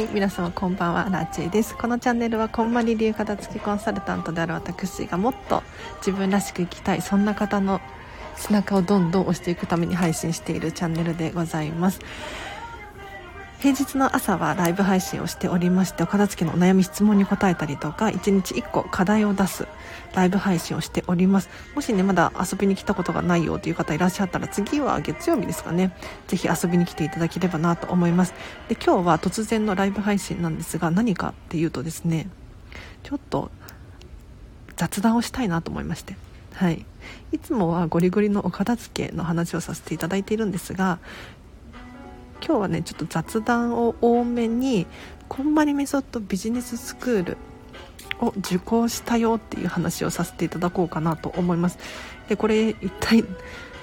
[0.00, 1.76] はい皆様こんばんはラチェです。
[1.76, 5.62] このチャンネルはこんまり流片付きコンサルタントである私がもっと
[5.98, 7.82] 自分らしく生きたいそんな方の
[8.34, 12.00] 背中をどんどん押していくために配信しているチャンネルでございます。
[13.60, 19.68] 平日の朝はライブ配信をしておりましてお片付けのお悩み質問に答えたりとか1日1個課題を出す
[20.14, 21.50] ライブ配信をしております。
[21.74, 25.94] もしねまだ遊びに来たことがないよという方いらっしゃったら次は月曜日ですかね。
[26.26, 28.32] ぜひ遊びに来ていただければなと思います。
[28.68, 32.30] で今日は突然のライブ配信なんですが何かっていうとですね
[33.02, 33.50] ちょっと
[34.76, 36.16] 雑談をしたいなと思いまして。
[36.54, 36.84] はい、
[37.32, 40.98] いつもはゴリゴリのお片付けの話をさせていただいているんですが
[42.44, 44.86] 今日はねちょっと雑談を多めに
[45.28, 47.36] こんまりメソッドビジネススクール
[48.20, 51.78] を受講したよっていう話をさせていただこうかなと思います。
[52.28, 53.24] でこれ一体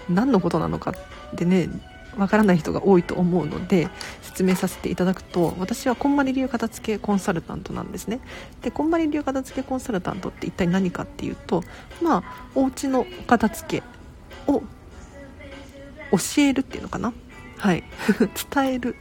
[0.10, 1.70] 何のことなのかってね
[2.18, 3.90] わからない人が多いと思うので
[4.22, 8.20] 説明させていただくと私はこんまり流片付けコンサルタントなんですね。
[8.62, 11.64] でこんまり流片付けコンサルタントって一体何かっていうと
[12.02, 12.24] まあ
[12.56, 14.62] お家の片付けを
[16.12, 17.14] 教えるっていうのかな。
[17.58, 17.84] はい。
[18.54, 18.96] 伝える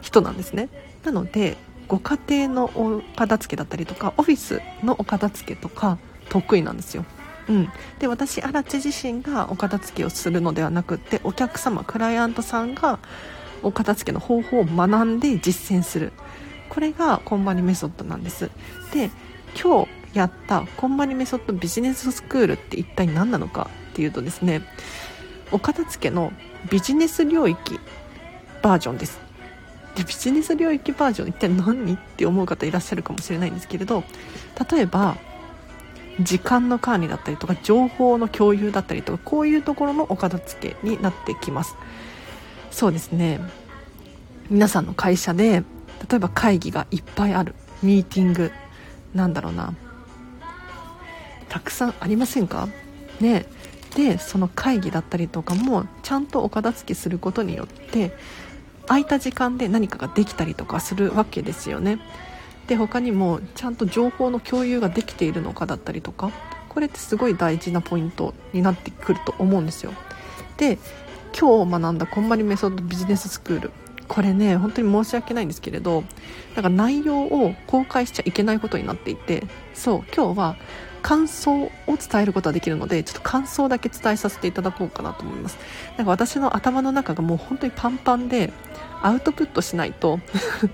[0.00, 0.68] 人なんですね。
[1.04, 1.56] なので
[1.88, 7.04] ご家庭のお片付けだったりとかオフィスのお片付けとか得意なんですよ。
[7.48, 13.00] うん、で私荒地自身がお片付けをするのではなくってお客様クライアントさんが
[13.62, 16.12] お片付けの方法を学んで実践する。
[16.68, 18.50] これがコンバニメソッドなんです。
[18.92, 19.10] で
[19.60, 24.62] 今日やったコンバニメソッドビジネススクールって一体何なのかっていうとですね
[25.50, 26.32] お片付けの
[26.70, 27.78] ビジネス領域
[28.62, 29.20] バージョンです。
[29.94, 34.04] でビジネス領域バージョン一体何って思う方いらっしゃるかもしれないんですけれど
[34.70, 35.16] 例えば
[36.20, 41.74] 時間の管理だったりとか情報の共有だったりとかこういうところのお片付けになってきます。
[42.70, 43.40] そうですね。
[44.48, 45.62] 皆さんの会社で
[46.08, 47.54] 例えば会議がいっぱいある。
[47.82, 48.50] ミーティング。
[49.14, 49.74] なんだろうな。
[51.48, 52.68] たくさんありませんか？
[53.20, 53.46] ね。
[53.94, 58.16] でその会議だったりとかもちゃんとお片付けすることによって
[58.86, 62.00] 空いた時間で何かができたりとかするわけですよね。
[62.66, 66.30] で他にもちゃんと情報の共有ができているのかだったりとか
[66.68, 69.92] これってすごい大事なポイントになってくると思うんですよ。
[70.56, 70.78] で
[71.38, 73.72] 今日学んだこんまりメソッドビジネススクール。
[74.08, 76.04] これね本当に申し訳ないんですけれど
[76.54, 80.56] なんか内容を公開しちゃいけないことになっていてそう今日は
[81.02, 85.58] 感想を伝えることはできるのでちょっと感想だけ伝えさせていただこうかなと思います。
[85.96, 88.52] なんか私の頭の中がもう本当にパンパンで
[89.02, 90.20] アウトプットしないと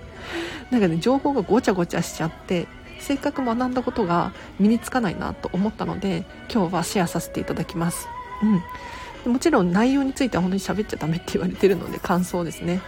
[0.71, 2.67] なんかね情報がごちゃごちゃしちゃって
[3.01, 8.09] せっかく学んだことが身につかないなと思ったので今日はシェアさせていただきます。
[8.43, 9.33] うん。
[9.33, 12.81] もちろん内容については本当に喋っちゃダメって言われてるので感想ですね。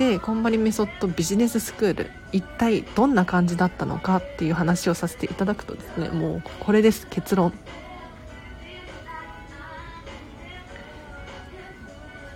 [0.00, 7.52] でこんまりメソッドビジネススクール一体どんな感じだったのかっていう話をさせていただくとですねもうこれです結論。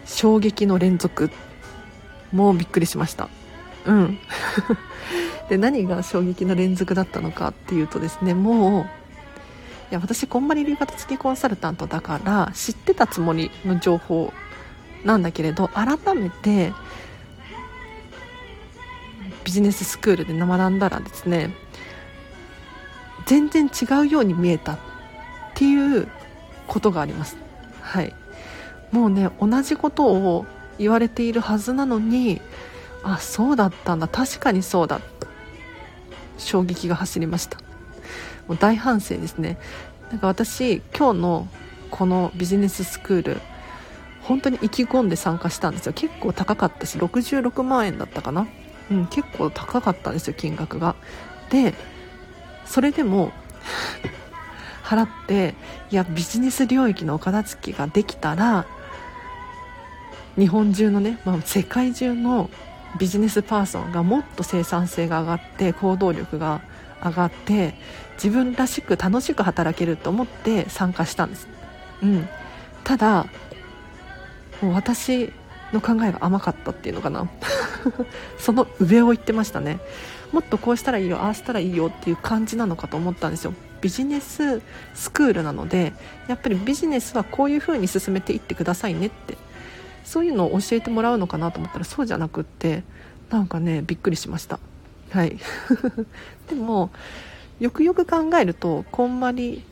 [0.04, 1.30] 衝撃の連続。
[2.32, 3.30] もうびっくりしました。
[3.86, 4.18] うん。
[5.48, 8.86] で何が衝撃の連続だったのかっていうとですねもうい
[9.88, 14.34] や私こんまり流型付きコンサルタントだから知ってたつもりの情報
[15.02, 16.74] なんだけれど改めて
[19.54, 21.54] ジネススクールで学んだらですね。
[23.26, 24.78] 全然違うように見えたっ
[25.54, 26.08] ていう
[26.66, 27.36] ことがあります。
[27.80, 28.14] はい。
[28.90, 30.46] もうね同じことを
[30.78, 32.40] 言われているはずなのに
[33.02, 34.08] あそうだったんだ。
[34.08, 35.00] 確かにそうだ。
[36.36, 37.58] 衝撃が走りました。
[38.48, 39.58] もう大反省ですね。
[40.10, 41.48] なんか私今日の
[41.90, 43.40] このビジネススクール
[44.22, 45.92] 本当に意気込んで参加したんですよ。
[45.92, 48.46] 結構高かったし66万円だったかな。
[48.90, 50.94] うん、結構高かったんですよ金額が。
[51.50, 51.74] で
[52.66, 53.32] それでも
[54.84, 55.54] 払って
[55.90, 58.66] いやビジネス領域のお片付けができたら
[60.36, 62.50] 日本中のね、まあ、世界中の
[62.98, 66.60] ビジネスパーソンがもっと生産性が上がって行動力が
[67.02, 67.74] 上がって
[68.14, 71.48] 自分らしく楽しく働けると思って参加したんです、
[72.02, 72.28] うん、
[72.84, 73.26] ただ
[74.62, 75.32] もう私
[75.74, 77.28] の考えが甘かったっていうのかな。
[78.38, 79.78] その上を言ってましたね。
[80.32, 83.54] もっとこうしたらいいよああしたらいいよっていう感じなのかと思ったんですよ。
[83.80, 84.62] ビジネス
[84.94, 85.92] スクールなので
[86.26, 89.36] やっぱりビジネスはこういう風に進めていってくださいねって。
[90.04, 92.84] そういうのを教えてもらうのかなと思ったらそうじゃなくって
[93.30, 94.60] なんかねびっくりしました。
[95.10, 95.38] はい。
[96.48, 96.90] でも
[97.58, 99.64] よくよく考えるとこんまり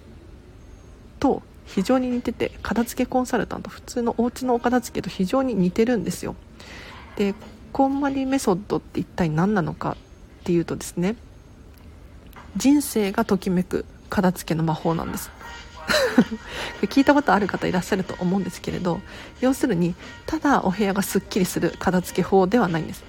[1.20, 1.42] と
[1.74, 6.34] 非常に似てて片付けコンサルタント普通のお家のお片付けと非常に似てるんですよ。
[7.16, 7.34] で
[7.72, 11.16] こんまりメソッドって一体何なのかっていうとですね
[12.56, 15.30] 人生がときめく片付けの魔法なんです。
[16.82, 19.00] 聞いたことある方いらっしゃると思うんですけれど
[19.40, 19.96] 要するに
[20.26, 23.02] ただお部屋がすっきりする片付け法ではないんです。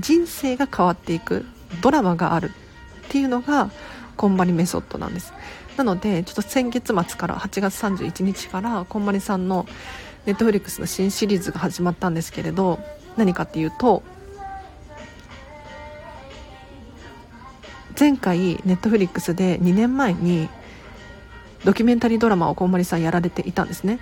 [0.00, 1.44] 人生が変わっていく
[1.80, 2.52] ドラマがあるっ
[3.08, 3.70] ていうのが
[4.16, 5.32] こんまりメソッドなんです。
[5.80, 9.64] なのでちょっと先月末から8月31日からこんまりさんの
[10.26, 12.80] ネットフリックスの新シリーズが始まったんですけれど
[13.16, 14.02] 何かっていうと
[17.98, 20.50] 前回ネットフリックスで2年前に
[21.64, 24.00] ドキュメンタリードラマをこんまりさんやられていたんですね。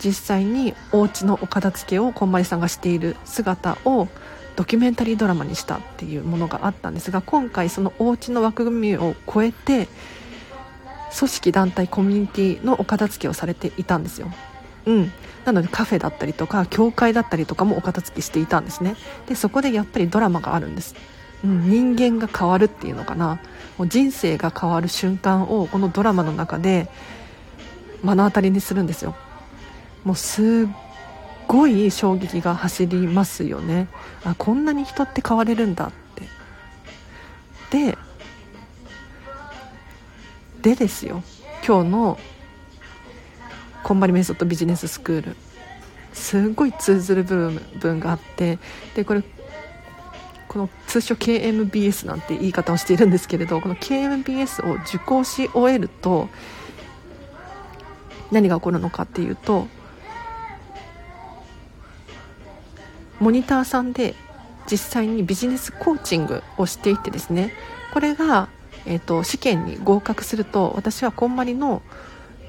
[0.00, 4.08] 実際にお家のお片付けをこんまりさんがしている姿を
[4.56, 9.88] ドキュメンタリードラマにしたっていうものがあったんですが今回そのお家の枠組みを超えて
[11.16, 14.30] 組織団体コミュニティのお片付けをされていたんですよ。
[14.86, 15.12] うん。
[15.44, 18.96] なのでカフェだったりとか教会だったりとかもお片付けしていたんですね。
[19.28, 20.94] でそこでやっぱりドラマがあるんです、
[21.44, 23.40] うん、人間が変わるっていうのかな。
[23.78, 26.88] もう人生が変わる瞬間をこのドラマの中で
[28.02, 29.14] 目の当たりにするんですよ。
[30.04, 30.44] もうすっ
[31.46, 33.88] ごい衝撃が走りますよね。
[34.24, 35.92] あこんなに人って変われるんだっ
[37.70, 37.88] て。
[37.90, 37.98] で
[40.64, 41.22] でですよ。
[41.64, 42.18] 今日の
[43.82, 45.36] こんまりメソッドビジネススクール。
[46.14, 48.58] すごい通ずる部分があって
[48.94, 49.22] でこれ
[50.48, 56.28] この通称 KMBS なんて言い方をしているんですけれどこの KMBS を受講し終えると
[58.30, 59.66] 何が起こるのかっていうと
[63.18, 64.14] モニターさんで
[64.70, 67.52] 実際にビジネスコーチングをしていてですね
[67.92, 68.48] これが、
[68.86, 71.82] えーと、試験に合格すると私はこんまりの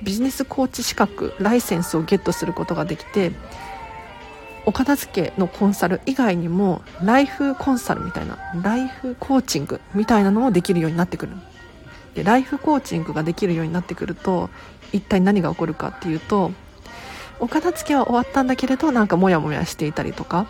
[0.04, 3.32] ビジネスコーチ資格ライセンスをゲットすることができて
[4.66, 11.34] お片付けのコンサル以外にもライフコンサルみたいなライフコーチングみたいなのもできるようになってくる。
[12.16, 14.50] でライフコーチングができるようになってくると
[14.94, 16.52] 一体何が起こるかっていうと
[17.40, 20.48] お片付けは終わったんだけれどなんかモヤモヤしていたりとか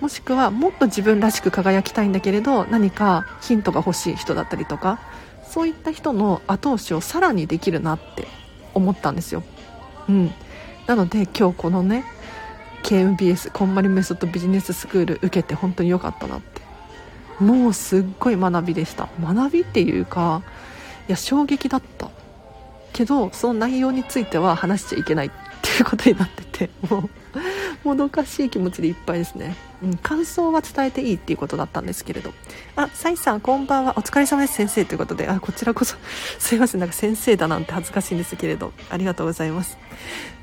[0.00, 5.00] もしくはもっと自分らしく輝きたいんだけれど何かヒントが欲しい人だったりとか
[5.48, 8.28] そういった人の後押しをさらにできるなって
[8.74, 9.42] 思ったんですよ。
[10.08, 10.30] うん、
[10.86, 12.04] なので今日このね
[12.84, 16.62] KMBS こんまりメソッドビジネススクール受けて本当に良かったなって。
[17.40, 19.08] もうすっごい学びでした。
[19.20, 20.42] 学びっていうか
[21.08, 22.10] いや衝撃だった。
[22.92, 25.30] けどその内容については話しちゃいけないっ
[25.62, 27.10] ていうことになっててもう
[27.84, 32.32] もどかしい気持ちでいっぱいですね、うん、感想は伝えていいっていうことだったんですけれど。
[32.76, 33.94] あサイさんこんばんは。
[33.96, 35.28] お疲れ様です先生ということで。
[35.28, 35.96] あこちらこそ。
[36.38, 36.80] すいません。
[36.80, 38.72] なんか先生だなんて恥ずかしいんですけれど。
[38.90, 39.78] ありがとうございます。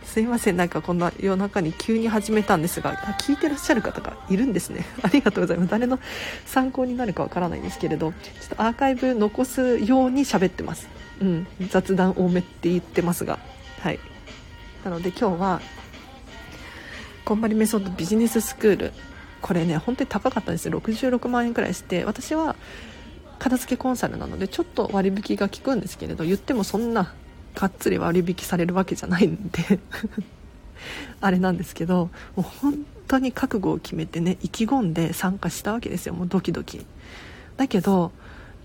[0.03, 0.57] すいません。
[0.57, 2.95] なんかこんな夜中に急に始めたんですが。
[3.19, 4.85] 聞いてらっしゃる方がいるんですね。
[5.03, 5.71] ありがとうございます。
[5.71, 5.99] 誰の
[6.45, 8.11] 参考になるかわからないんですけれど。
[8.11, 10.88] ちょっとアーカイブ残すように喋ってます。
[11.21, 11.47] うん。
[11.69, 13.39] 雑談多めって言ってますが。
[13.81, 13.99] はい。
[14.85, 15.61] なので今日は
[17.25, 18.94] こんまりメソッドビジネススクール。
[19.41, 22.05] これね本当に高かったんです66万円くらいして。
[22.05, 22.55] 私は
[23.39, 27.13] 片付けコンサルなのでちょっと割引が効くんですけれど言ってもそんな
[27.55, 29.79] がっつり割引されるわけじゃないんで。
[31.20, 36.13] あれなんですけどもう本当に覚悟を決めてね意気込んで参加したわけですよ。
[36.13, 36.86] もうドキドキ。
[37.58, 38.12] だけど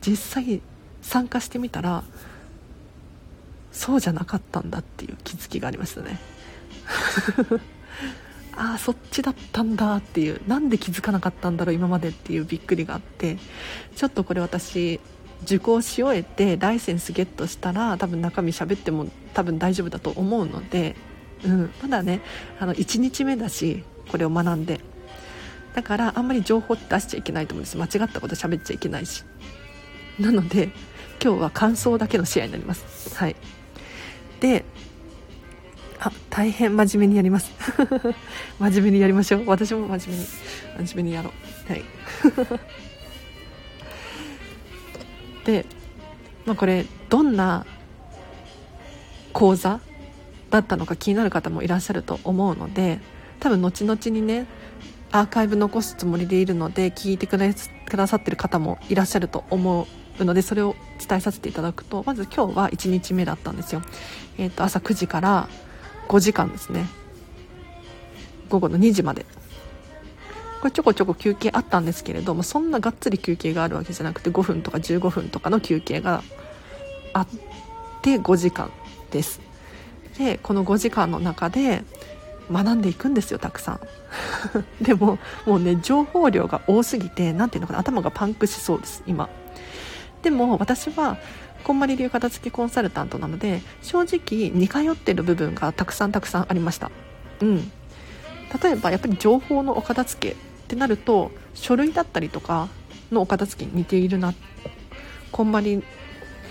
[0.02, 0.61] 実際
[1.00, 2.05] 参加してみたら
[3.73, 6.21] そうじゃなかったんだっていう気づきがありましたね。
[8.57, 13.38] ああそっちだったんだっていうなんで気づかなかったんだろう今までっていうびっくりがあって
[13.97, 15.00] ちょっとこれ私
[15.45, 20.97] 受講し終えてライセンスゲットしたら多分中身喋っても多分大丈夫だと思うので、
[21.45, 22.21] うん、まだね
[22.59, 24.80] あの1日目だしこれを学んで。
[25.75, 27.76] だからあんまり情報って出しちゃいけないと思うんです。
[27.76, 29.25] 間違ったこと喋っちゃいけないし。
[30.19, 30.71] なので
[31.23, 33.14] 今日は感想だけの試合になります。
[33.16, 33.37] はい。
[34.40, 34.64] で
[36.00, 37.52] あ大変真面目にやります。
[38.59, 39.45] 真面目にやりましょう。
[39.47, 40.28] 私も真面目に。
[40.88, 41.30] 真面目にやろ
[41.69, 41.73] う。
[41.73, 41.85] はい。
[45.45, 45.66] で、
[46.47, 47.66] まあ、これどんな
[49.33, 49.80] 講座
[50.50, 52.99] だったのか気になる方もいらっしゃると思うので
[53.38, 54.47] 多分後々にね
[55.12, 59.87] アーカイブ残すつもりでいるので聞いてくださってる方もいらっしゃると思
[60.19, 63.83] うのでそれを伝えさせていただくとまず今日は1日目だったんですよ、
[64.38, 65.49] えー、と朝9時から
[66.11, 66.88] 5時間ですね。
[68.49, 69.25] 午後の2時まで。
[70.61, 76.23] これちょこちょこ休憩あったんですけれどもそんながっつり休憩があるわけじゃなくて5分とか15分とかの休憩が
[77.14, 77.26] あっ
[78.02, 78.71] て5時間
[79.12, 79.40] です。
[80.19, 81.85] でこの5時間の中で
[82.50, 83.81] 学んでいくんですよたくさん。
[84.83, 89.29] でももうね情報量が多すぎて何ていうのかな頭がパンクしそうです今。
[90.23, 91.17] でも私は
[91.64, 96.90] こんまり流片付けコンサルタントなので正直似通ってる部分がたくさんたくさんありました。
[97.40, 97.71] うん。
[98.62, 100.37] 例えばやっぱり情報のお片付けっ
[100.67, 102.69] てなると書類だったりとか
[103.12, 104.35] のお片付けに似ているな。
[105.31, 105.83] こんまり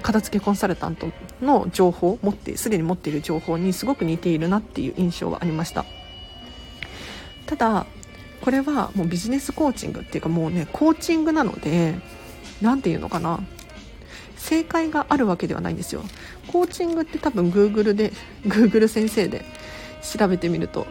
[0.02, 1.12] 片付けコンサルタント
[1.42, 5.86] の情報持ってすでに持っている情報にすごく似ているなっていう印象はありました。
[7.46, 7.86] ただ
[8.42, 11.96] これはもうビジネスコーチングっていうかもうねコーチングなので
[12.62, 13.42] 何て言うのかな。
[14.50, 16.02] 正解があるわけではないんですよ。
[16.52, 18.12] コーチングって多分 Google で
[18.44, 19.46] Google 先生で
[20.02, 20.88] 調べてみると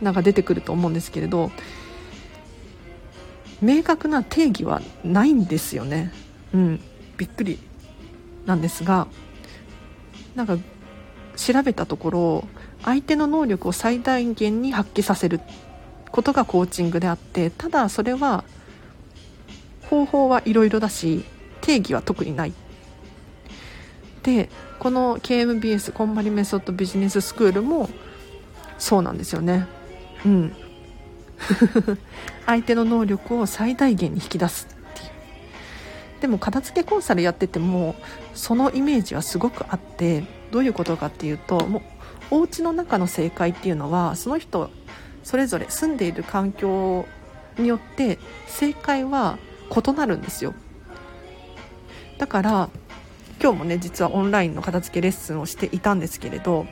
[0.00, 1.50] なんか出てくると思うんですけれど
[3.60, 6.10] 明確な定義はないんですよね。
[6.54, 6.80] うん。
[7.18, 7.58] びっくり
[8.46, 9.08] なんですが
[10.34, 10.56] なんか
[11.36, 12.48] 調べたところ
[12.82, 15.38] 相手の能力を最大限に発揮させる
[16.10, 18.44] ことがコーチングであってただそれは
[19.90, 21.26] 方法はいろいろだし
[21.66, 22.52] 定義は特にない。
[24.22, 27.88] でこの KMBS こんまりメソッドビジネススクールも
[28.78, 29.66] そうなんですよね。
[30.24, 30.56] うん。
[32.46, 35.10] 相手の能力を最大限に引き出すっていう。
[36.20, 37.96] でも片付けコンサルやってても
[38.32, 41.82] そのイメージはすごくあってどういうことかっていうとも
[42.30, 44.70] うお家の中の正解っていうのはその人
[45.24, 47.06] それぞれ住んでいる環境
[47.58, 49.38] によって正解は
[49.70, 50.54] 異なるんですよ。
[52.18, 52.70] だから
[53.42, 56.66] 今日もね実はオンラインの片付けレッスンをしていたんですけれど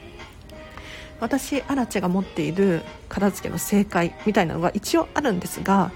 [1.20, 5.92] 私アラチェが持っている片付けの正解みたいなのが一応あるんですが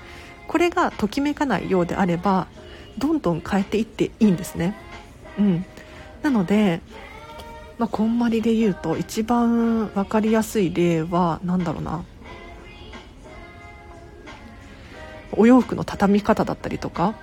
[0.47, 2.47] これがときめかないようであれば
[2.97, 4.75] どんどん変えていっていいんですね。
[5.39, 5.65] うん、
[6.23, 6.81] なので、
[7.79, 12.05] まあ、こんまりで言うと一番分かりやすい例は何だろうな
[15.33, 17.15] お洋服の畳み方だったりとか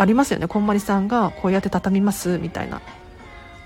[0.00, 0.48] ありますよね。
[0.48, 2.80] こんまりさんがこうやって畳みますみたいな。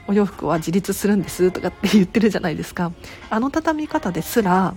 [0.09, 2.91] お洋服は自立するんですとかって言ってるじゃないですか。
[3.31, 4.75] あの畳み方ですら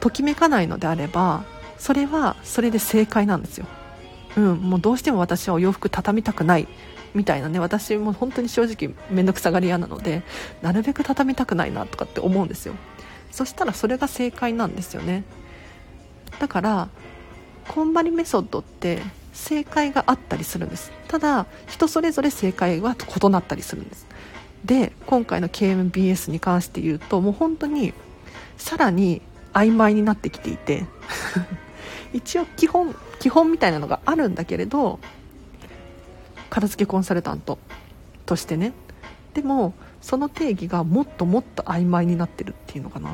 [0.00, 1.44] ときめかないのであれば
[1.78, 3.66] それはそれで正解なんですよ。
[4.36, 6.66] うん、もうどうしても私はお洋服畳みたくない
[7.14, 7.60] みたいなね。
[7.60, 10.24] 私も本当に正直面倒くさがり屋なので
[10.60, 12.74] なるべく畳みたくないなとかって思うんですよ。
[13.30, 15.22] そしたらそれが正解なんですよね。
[16.40, 16.88] だから
[17.68, 19.00] こんばりメソッドって
[19.34, 20.90] 正解があったりするんです。
[21.08, 24.06] ただ人それぞれ正解は異なったりするんです。
[24.64, 27.92] で今回の KMBS に関して言うともう本当に
[28.56, 29.20] さらに
[29.52, 30.86] 曖昧になってきていて
[32.14, 34.98] 一応基本基本みたいなのがあるんだけれど
[36.48, 37.58] 片付けコンサルタント
[38.24, 38.72] としてね。
[39.34, 43.10] でもその定義がもっともっと曖昧になってるっていうのかな。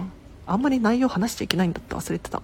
[0.46, 2.42] あんまり内容話しちゃいけないんだって忘れてた。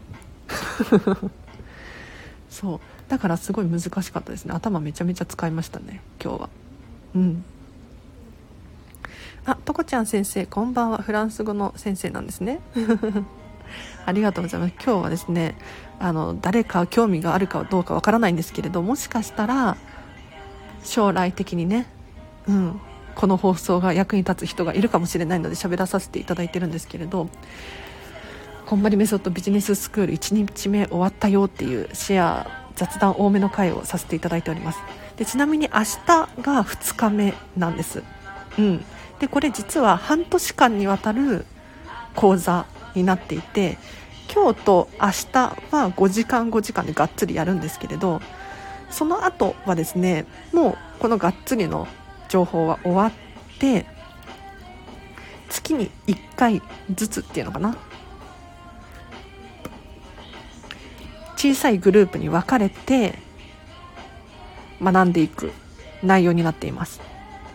[2.48, 2.80] そう。
[3.08, 4.54] だからすごい難しかったですね。
[4.54, 6.48] 頭めちゃめちゃ使いましたね今日は。
[7.14, 7.44] うん。
[9.44, 10.98] あとこちゃん先生こんばんは。
[10.98, 12.60] フランス語の先生なんですね。
[14.06, 14.74] ありがとうございます。
[14.84, 15.56] 今日はですね
[15.98, 19.76] あの誰か興味があるかどうかわからないんですけれどもしかしたら
[20.82, 21.86] 将来的にね、
[22.48, 22.80] うん、
[23.14, 27.28] この放送が役に立つ人がいるかもしれないので喋らさせていただいてるんですけれど
[28.66, 34.78] こんまりメソッドビジネススクール1日目終わったよっていうシェア雑談多めの回をさせていただいております。
[35.16, 35.96] でちなみに明日
[36.42, 38.02] が2日目なんです、
[38.58, 38.84] うん、
[39.18, 41.46] でこれ実は半年間にわたる
[42.14, 43.78] 講座になっていて
[44.32, 45.38] 今日と明日
[45.70, 48.20] は5時間5時間でがっつりやるんですけれど
[48.90, 51.88] その後はですねもうこのがっつりの
[52.28, 53.12] 情報は終わっ
[53.58, 53.86] て
[55.48, 56.62] 月に1回
[56.94, 57.76] ずつっていうのかな
[61.46, 63.14] 小さいグループに分かれて
[64.82, 65.52] 学んでいく
[66.02, 67.00] 内容になっています。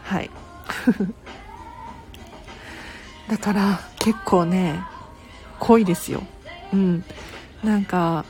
[0.03, 0.29] はい。
[3.29, 4.81] だから結構ね
[5.59, 6.23] 濃いですよ。
[6.73, 7.03] うん。
[7.63, 8.23] なんか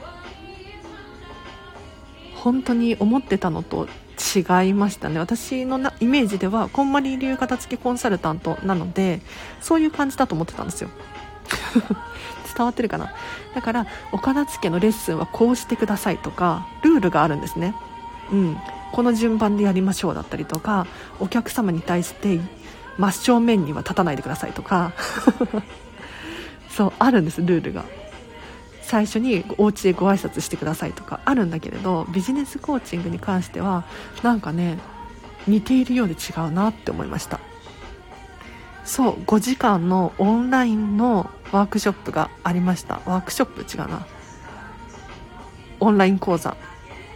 [2.35, 3.87] 本当に思ってたのと
[4.35, 5.19] 違いましたね。
[5.19, 9.21] 私のなイメージではこんまり流片付けコンサルタントなので
[9.61, 10.89] そういう感じだと思ってたんですよ。
[12.61, 13.11] 伝わってるかな？
[13.55, 17.75] だからお片付けのレッスンはこうしてくださいとかルールがあるんですね。
[18.31, 18.57] うん。
[18.91, 20.85] この順番でやりましょうだったりとか
[21.19, 22.39] お客様に対して
[22.97, 24.93] 真正面には立たないでくださいとか。
[26.69, 27.83] そうあるんですルールが。
[28.83, 33.85] 最初にお家でご挨拶してくださいとかあるんだけれどビジネスコーチングに関しては
[34.21, 34.79] なんかね
[35.47, 37.39] 似ているようで違うなって思いました。
[38.83, 43.01] そう5時間のオンラインのワークショップがありました。
[43.05, 44.05] ワークショップ違うな。
[45.79, 46.55] オンライン講座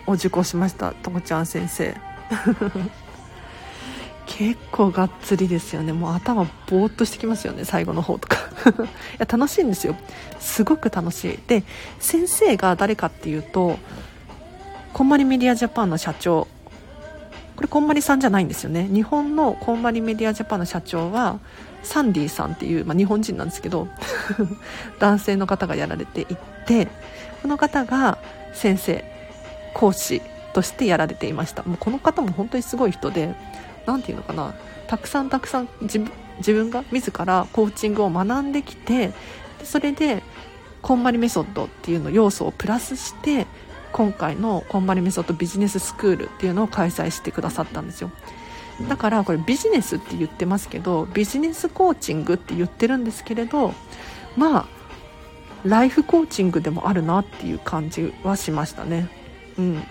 [0.07, 1.95] を受講しましたともちゃん先生。
[4.25, 5.93] 結構がっつりですよね。
[5.93, 8.37] もう頭ぼーっとしてきますよね最後の方とか。
[8.75, 8.87] い
[9.19, 9.95] や楽しいんですよ。
[10.39, 11.39] すごく楽しい。
[11.47, 11.63] で
[11.99, 13.79] 先生が誰かっていうと
[14.93, 16.47] こんまりメディアジャパンの社長。
[17.55, 18.89] これこんまりさんじゃないんですよね。
[18.91, 21.39] 日本のこんまりメディアジャパンの社長は
[21.85, 23.87] サンディさんっていう、まあ、日本人なんですけど
[24.99, 26.25] 男性の方がやられてい
[26.65, 26.87] て
[27.41, 28.17] この方が
[28.53, 29.05] 先生
[29.73, 30.21] 講師
[30.53, 31.63] としてやられていました。
[31.63, 33.35] もうこの方も本当にすごい人で
[33.85, 34.53] 何て言うのかな
[34.87, 35.99] たくさんたくさん自
[36.53, 39.11] 分が自らコーチングを学んできて
[39.63, 40.23] それで
[40.81, 43.47] こんまりメソッドっていうの要素をプラスして
[43.91, 48.11] 今回のこんまりメソッドビジネススクールっていうのを開催してくださったんですよ。
[48.81, 53.73] だからこれビジネスって言ってますけどビジネスコーチングって言ってるんですけれど
[54.35, 54.65] まあ
[55.65, 59.09] ライフコーチングでもあるなっていう感じはしましたね。
[59.57, 59.83] うん。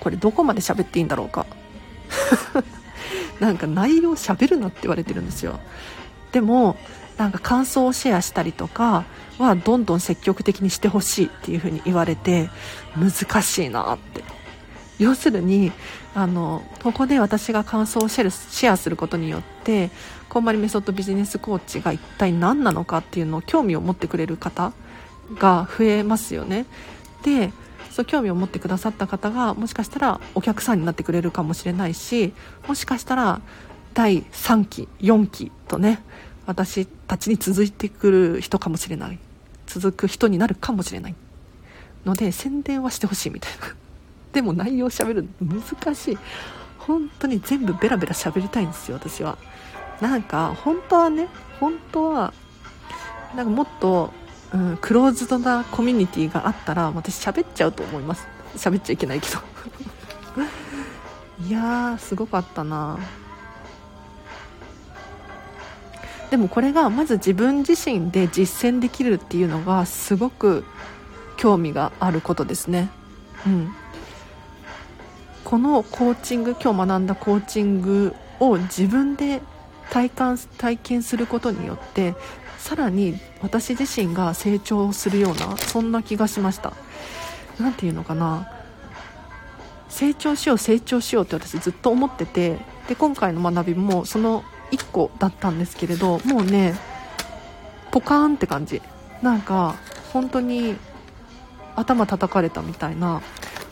[0.00, 1.46] これどこまで喋っていいんだろうか。
[3.40, 5.60] なんか内容喋るなって言われてるんですよ。
[6.32, 6.76] でも
[7.16, 9.04] なんか感想をシェアしたりとか
[9.38, 12.50] はどんどん積極的にしてほしいっていう風に言われて
[12.96, 14.22] 難しいなって。
[15.00, 15.72] 要するに
[16.14, 19.90] あのここで私が感想をシェアすることによって
[20.28, 24.72] こんまりメソッドビジネスコーチが一体何なのかっていうのを興味を持ってくれる方
[25.38, 26.66] が増えますよね。
[27.24, 27.52] で
[27.90, 32.32] そう興味を持ってくださった方がもしかしたらお客さんになってくれるかもしれないし
[32.68, 33.40] もしかしたら
[33.94, 36.00] 第3期4期とね
[36.46, 39.18] 私たちに続いてくる人かもしれない。
[39.66, 41.14] 続く人になるかもしれない。
[42.04, 43.74] ので宣伝はしてほしいみたいな。
[44.32, 46.18] でも内容しゃべるの難しい。
[46.78, 49.38] 本当に全部ベラベラ喋りたいんですよ私は。
[50.00, 52.32] なんか本当はね本当は
[53.34, 54.12] なんかもっと
[54.52, 58.26] うん、クローズドなコミュニティがあったら私喋っちゃうと思います。
[58.56, 59.38] 喋っちゃいけないけど。
[61.46, 62.98] いやーすごかったな。
[66.30, 70.64] でもこれがまず自分自身で実践できるっていうのがすごく
[71.36, 72.88] 興味があることですね。
[73.46, 73.74] うん。
[75.50, 79.42] このコーチング今日学んだコーチングを自分で
[79.90, 82.14] 体感体験することによって
[82.56, 86.72] さらに私自身が成長するようなそんな気がしました。
[87.58, 88.48] 何て言うのかな。
[89.88, 96.74] 成長しよう成長しようって私ずっと思っててで今回の学びもその1個だったんですけれどもうね
[97.90, 98.80] ポカーンって感じ。
[99.20, 99.74] なんか
[100.12, 100.76] 本当に
[101.74, 103.20] 頭叩かれたみたいな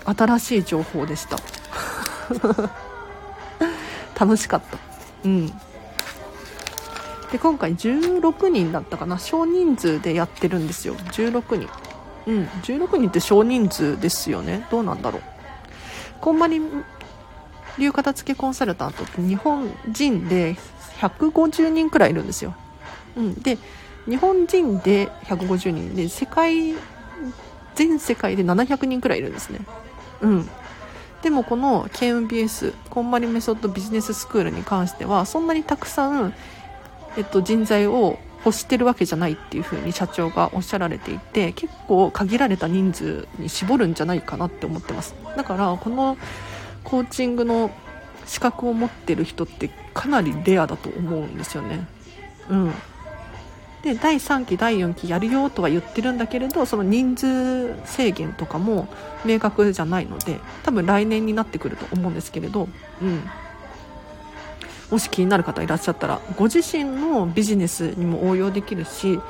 [0.04, 1.38] 新しい情報でした。
[4.18, 4.78] 楽しかった。
[5.24, 5.46] うん。
[7.30, 9.18] で今回16人だったかな。
[9.18, 10.94] 少人数でやってるんですよ。
[10.94, 11.68] 16人。
[12.26, 12.44] うん。
[12.62, 14.66] 16人って少人数ですよね。
[14.70, 15.22] どうなんだろう。
[16.20, 16.60] こんまり
[17.78, 20.56] 流片付けコンサルタントって日本人で
[21.00, 22.54] 150人くらいいるんですよ、
[23.16, 23.56] うん、で
[24.08, 25.94] 日本人で150人。
[25.94, 26.74] で世界
[27.74, 29.60] 全世界で700人くらいいるんですね。
[30.22, 30.48] うん。
[31.22, 36.34] でもこの KMBS こんまりメソッドビジネススクールに関してはそんなにたくさん
[37.18, 45.16] えっと、人材を欲してるわけじゃないっていうふうに社長がおっしゃられていて結構限られた人数に絞るんじゃないかなって思ってます。
[45.36, 46.16] だからこの
[46.84, 47.72] コーチングの
[48.26, 51.88] 資格を持ってる人ってかなりレアだと思うんですよね。
[52.48, 52.72] うん。
[53.82, 58.88] で第3期第4期やるよとは言ってるんだけれどその人数制限とかも
[59.24, 62.68] 明確じゃないので多分来年になってくると思うんですけれど
[63.02, 63.22] うん。
[64.90, 69.20] もし気になる方いらっしゃったらご自身のビジネスにも応用できるし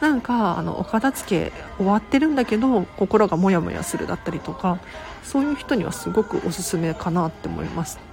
[0.00, 4.78] なんかあのお片付け終わってるんだけど心がモヤモヤするだったりとか
[5.24, 8.07] そういう人にはすごくおすすめかなって思います。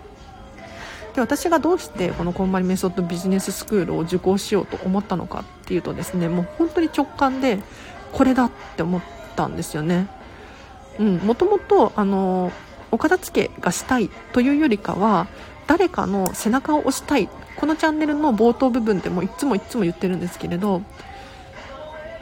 [1.15, 7.59] で私がどうしてこのこんまりメソッドビジネススクールを受講しようと思ったのかっていうとですねもう本当に直感で
[8.11, 9.01] これだって思っ
[9.35, 10.07] たんですよね。
[10.99, 12.51] うんもともとあの
[12.91, 15.27] お片付けがしたいというよりかは
[15.67, 17.29] 誰かの背中を押したい。
[17.55, 20.81] このチャンネルの冒頭部分でもいつもいつも言ってるんですけれど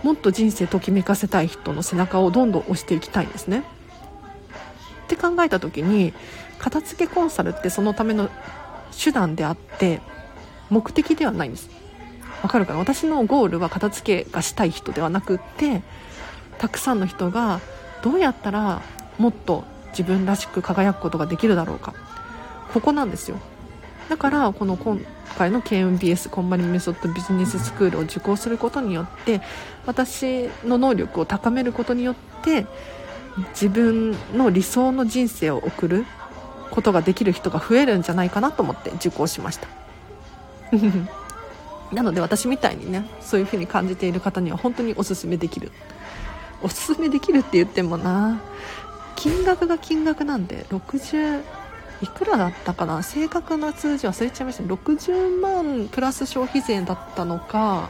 [0.03, 3.63] もっと人生ときめかせたい人の背中をどんどん押していきたいんですね。
[5.05, 6.13] って考えた時に
[6.59, 8.29] 片付けコンサルってそのための
[8.93, 10.01] 手段であって
[10.69, 11.69] 目的ではないんです。
[12.41, 12.79] わかるかな？
[12.79, 15.81] 私のゴールは片付けがしたい人ではなくって
[16.57, 17.61] たくさんの人が
[18.01, 18.81] どうやったら
[19.17, 21.93] もっと自分らしく輝くことができるだろうか。
[22.73, 23.37] ここなんですよ。
[24.09, 24.99] だからこの今
[25.37, 29.41] 回の KMBS コンマリメソッドビジネススクールを受講することによって
[29.85, 32.65] 私の能力を高めることによって
[33.49, 36.05] 自分の理想の人生を送る
[36.73, 39.67] ことができる人が増えるんじゃないかなと思って受講しました。
[41.93, 45.71] なので私みたいにねそういう風に感じている方には本当におすすめできる。
[46.63, 48.41] おすすめできるって言ってもな
[49.15, 51.41] 金額が金額なんで60
[52.01, 53.03] いくらだったかな？
[53.03, 54.63] 正確な数字忘れちゃいました。
[54.63, 57.89] 60万プラス消費税だったのか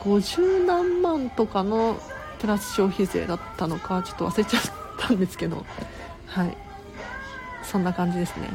[0.00, 2.00] 50何万とかの
[2.40, 4.62] プラス消費税だったのかちょっと忘れちゃっ
[4.98, 5.64] たんですけど。
[6.26, 6.56] はい。
[7.70, 8.48] そんな感じですね。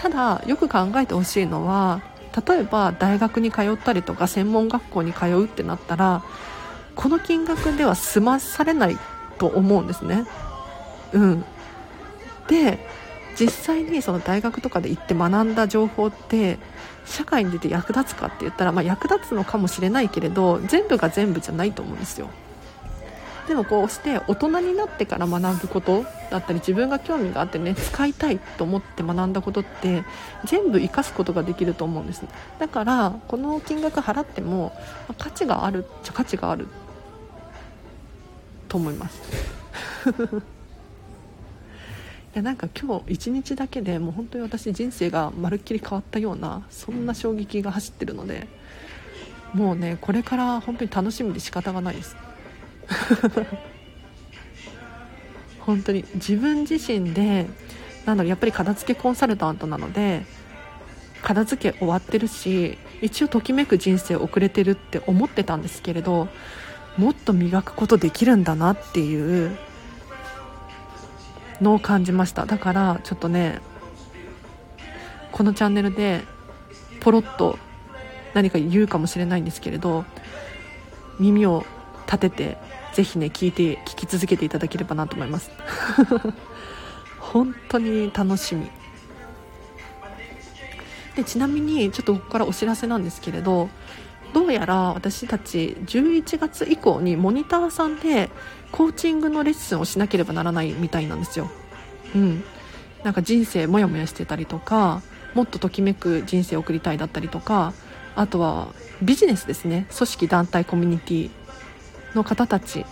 [0.00, 2.02] ただよく考えてほしいのは
[2.46, 6.22] 例えば大学に通ったりとか専門学校に通うってなったら
[6.94, 8.98] この金額では済まされない
[9.38, 10.26] と思うんですね。
[11.12, 11.44] うん。
[12.48, 12.78] で
[13.38, 16.58] 実際にその大学とかで行って学んだ情報って
[17.04, 22.28] 社会に出て役立つかって言ったら、まあ、役立つのかもしれないけれど全部が全部じゃないと思うんですよ。
[23.48, 30.04] でもこうして大人になってから学ぶことだったり自分が興味があってね使いたいと思って学んだことって
[30.46, 32.22] 全部生かすことができると思うんです
[32.58, 34.72] だからこの金額払っても
[35.18, 36.68] 価値があるっちゃ価値がある
[38.68, 39.22] と思います。
[42.34, 48.48] いやなんか今日一日だけでもう本当に私人生がまるっきり変わったようなそんな衝撃が走ってるので
[49.52, 52.16] もうねこれから本当に楽しみで仕方がないです。
[55.60, 57.46] 本当に自分自身で
[58.04, 60.24] なんだろうやっぱり片付けコンサルタントなので
[61.22, 66.28] 片付け終わってるし一応ときめく人生を送れてるって思ってたんですけれど
[66.98, 69.56] もっと磨くことできるんだなっていう
[71.60, 72.46] のを感じました。
[72.46, 73.60] だからちょっとね
[75.32, 76.22] このチャンネルで
[77.00, 77.58] ポロッと
[78.34, 80.04] 何か言うかもしれないんですけれど
[81.18, 81.64] 耳を
[82.06, 82.58] 立てて
[82.94, 85.50] ぜひね聞いて聞き続けていただければなと思います
[87.18, 88.70] 本当に楽しみ
[91.16, 93.68] でちなみにちょっとここからお知らせなんですけれど
[94.32, 98.30] どうやら私たち11月以降にモニターさんで
[98.72, 101.48] コーチングのレッスンをしなければならないみたいなんですよ。
[102.16, 102.42] うん。
[103.04, 105.02] なんか人生モヤモヤしてたりとか、
[105.34, 107.72] もっとときめく人生を送りたいだったりとか、
[108.16, 108.66] あとは
[109.00, 109.86] ビジネスですね。
[109.96, 111.30] 組織、団体、コミュニティ
[112.14, 112.84] の方たち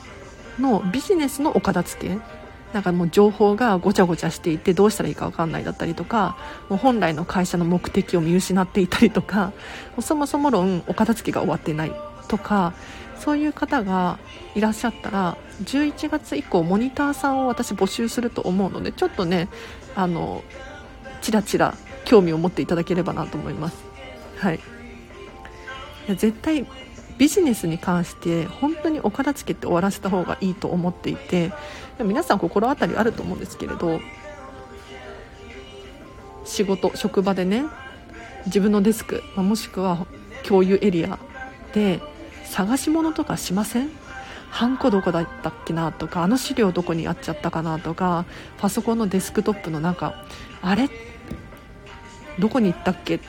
[0.59, 2.43] のビジネスのお片付け。
[2.73, 6.39] なんかもう情報がごちゃごちゃしていてどうしたらいいか分かんないだったりとか
[6.71, 9.53] もう本来の会社の目的を見失っていたりとか
[10.01, 11.93] そもそも論お片付けが終わってない
[12.29, 12.73] とか
[13.19, 14.19] そういう方が
[14.55, 19.49] いらっしゃったら11月以降モニターさんを私募集すると思うのでちょっとね
[19.95, 20.43] あの
[21.21, 23.77] ちらちら興味を持っていただければなと思います
[24.39, 24.61] はい
[26.09, 26.67] 絶対
[27.19, 31.53] ビジネスに関して本当にお片付けって終わらせた方がいいと思っていて
[32.03, 34.01] 皆さん心当たりあると思うんですけれど
[36.45, 37.65] 仕事職場でね
[38.47, 40.07] 自分のデスクもしくは
[40.43, 41.19] 共有エリア
[41.73, 42.01] で
[42.45, 43.91] 探し物とかしません？
[44.51, 48.27] ハンコどこだったっけなとかあの資料どこにあっちゃったかなとか
[48.59, 50.27] パソコンのデスクトップの中
[50.61, 50.91] あれ？
[52.39, 53.21] どこに行ったっけ？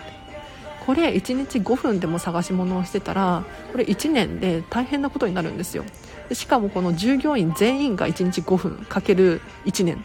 [0.85, 5.85] これ1日5分でも探し物をしてたらこれ1年で大変なことになるんですよ。
[6.29, 10.03] でしかもこの従業員全員が1日5分かける1年。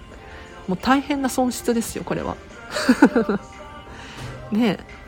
[0.69, 2.37] もう大変な損失ですよこれは。
[4.53, 4.99] ねえ。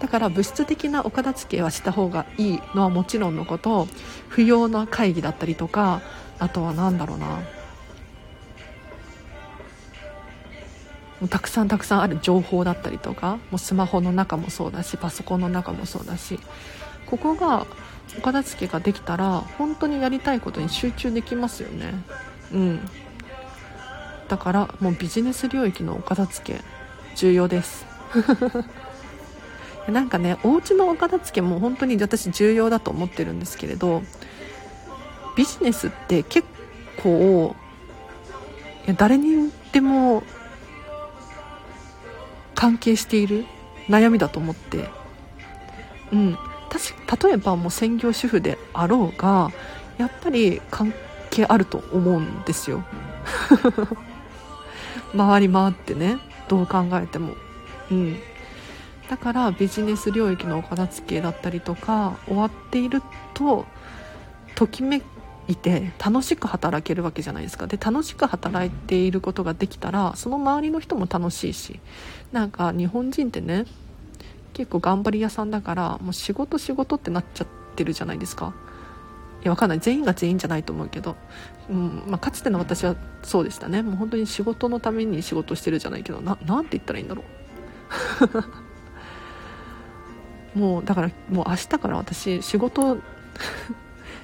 [0.00, 3.86] だから物質的なお片付けはした方がいいのはもちろんのこと
[4.28, 6.00] 不要な会議だったりとか
[6.40, 7.40] あとは何だろうな。
[11.22, 16.40] もうたくさんたくさんある情報だったりとかもうスマホの中もそうだしパソコンの中もそうだし
[17.06, 17.64] ここが
[18.18, 21.94] お片付けができたら本当にやりたいことに集中できますよね。
[22.52, 22.80] うん。
[24.28, 26.60] だからもうビジネス領域のお片付け
[27.14, 27.86] 重要です。
[29.88, 34.02] なんかねお家のお片付けも本当に私重要だと思ってるんですけれど
[35.36, 36.46] ビジネスって結
[37.02, 37.54] 構
[38.86, 40.24] いや誰にでも
[42.62, 43.44] 関係している
[43.88, 44.88] 悩みだと思って
[46.12, 46.38] うん
[47.24, 49.50] 例えばもう専業主婦であろうが
[49.98, 50.94] やっぱり関
[51.28, 52.82] 係あると思うんですよ。
[55.14, 57.34] 回り回ってねどう考えても。
[57.90, 58.16] うん。
[59.10, 63.02] だからビジネス領域のお片付けだったりとか終わっている
[63.34, 63.66] と
[64.54, 65.02] ときめ
[65.48, 67.66] いて楽しく働けるわけじゃないですか。
[67.66, 71.80] で楽しく働いていることができたらその周りの人も楽しいし
[72.32, 73.66] なんか日本人ってね
[74.52, 78.54] 結構頑張り屋さんだからもう仕事仕事ってなっちゃってるじゃないですか。
[79.42, 79.80] いやわかんない。
[79.80, 81.16] 全員が全員じゃないと思うけど、
[81.68, 83.82] うんまあ、かつての私はそうでしたね。
[83.82, 87.24] もう本当に仕事のために仕事してるじゃないけどななんて言ったらいいんだろ
[90.54, 90.58] う。
[90.58, 92.98] もうだからもう明日から私仕事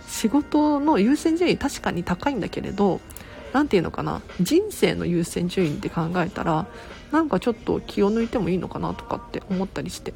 [0.08, 3.00] 仕事の優先順位確かに高いんだけれど
[3.52, 6.66] 何て言うのかな人生の優先順位って考えたら
[7.12, 10.12] なんかちょっと気を抜いてもいいのかなとかって思ったりして。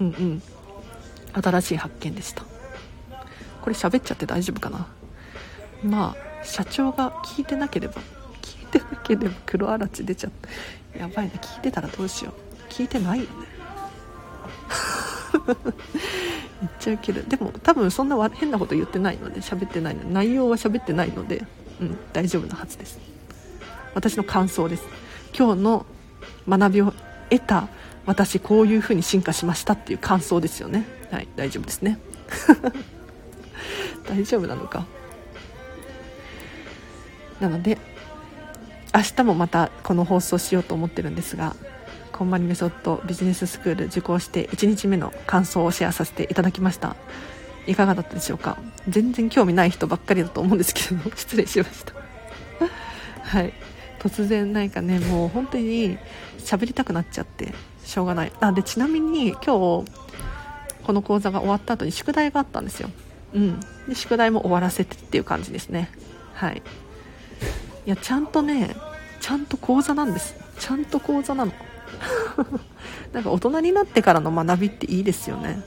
[0.00, 0.42] うんうん。
[1.32, 2.42] 新しい発見でした。
[3.62, 4.86] これ喋っちゃって大丈夫かな？
[5.84, 7.94] まあ社長が聞いてなければ
[8.40, 10.30] 聞いてなければ黒あらち出ちゃっ
[10.92, 11.32] たやばいね。
[11.40, 12.72] 聞いてたらどうしよう。
[12.72, 13.30] 聞いてないよね。
[16.60, 17.28] めっちゃウケる。
[17.28, 20.04] でも多分そんな変なこと言ってないので喋ってないの。
[20.04, 21.44] で内容は喋ってないので
[21.80, 22.98] うん大丈夫なはずです。
[23.94, 24.84] 私の感想です。
[25.36, 25.86] 今日の
[26.48, 26.92] 学びを
[27.30, 27.68] 得た
[28.06, 30.86] 私こういう風に進化しましたっていう感想ですよね。
[31.10, 31.98] はい大丈夫ですね。
[34.06, 34.86] 大丈夫なのか。
[37.40, 37.78] なので
[38.94, 41.56] 明日もまたこの放送しようと思ってるんですが
[42.20, 46.94] こんまりメソッドビジネススクール受講して1日目の感想をシェアさせていただきました。
[47.66, 48.58] いかがだったでしょうか？
[48.86, 51.94] 全然興味ない人ばっかりだと思うんですけど 失礼しました。
[53.24, 53.54] はい。
[54.00, 55.96] 突然なんかねもう本当に
[56.40, 57.54] 喋りたくなっちゃって
[57.86, 58.32] しょうがない。
[58.38, 59.84] あでちなみに今日こ
[60.92, 62.90] の講座が終わった後に宿題があったんですよ。
[63.32, 63.60] うん。
[63.88, 65.88] で宿題も終わらせてっていう感じですね。
[66.34, 66.60] はい。
[67.86, 68.76] いやちゃんとね
[69.22, 70.34] ちゃんと講座なんです。
[70.58, 71.52] ちゃんと講座なの。
[73.12, 75.62] なんか大人になってからの学びっていいですよね。